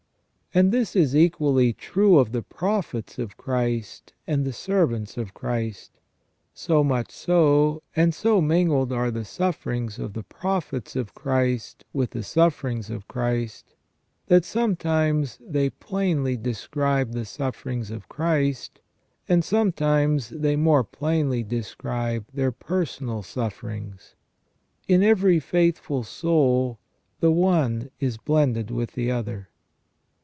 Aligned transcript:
And 0.53 0.73
this 0.73 0.97
is 0.97 1.15
equally 1.15 1.71
true 1.71 2.19
of 2.19 2.33
the 2.33 2.41
prophets 2.41 3.17
of 3.17 3.37
Christ 3.37 4.11
and 4.27 4.43
the 4.43 4.51
servants 4.51 5.15
of 5.15 5.33
Christ; 5.33 5.91
so 6.53 6.83
much 6.83 7.09
so, 7.09 7.83
and 7.95 8.13
so 8.13 8.41
mingled 8.41 8.91
are 8.91 9.11
the 9.11 9.23
sufferings 9.23 9.97
of 9.97 10.11
the 10.11 10.23
prophets 10.23 10.97
of 10.97 11.13
Christ 11.15 11.85
with 11.93 12.09
the 12.09 12.21
sufferings 12.21 12.89
of 12.89 13.07
Christ, 13.07 13.75
that 14.27 14.43
sometimes 14.43 15.37
they 15.39 15.69
plainly 15.69 16.35
describe 16.35 17.13
the 17.13 17.23
sufferings 17.23 17.89
of 17.89 18.09
Christ, 18.09 18.81
and 19.29 19.45
sometimes 19.45 20.31
they 20.31 20.57
more 20.57 20.83
plainly 20.83 21.43
describe 21.43 22.25
their 22.33 22.51
personal 22.51 23.23
sufferings. 23.23 24.15
In 24.85 25.01
every 25.01 25.39
faithful 25.39 26.03
soul 26.03 26.77
the 27.21 27.31
one 27.31 27.89
is 28.01 28.17
blended 28.17 28.69
with 28.69 28.95
the 28.95 29.09
other. 29.11 29.47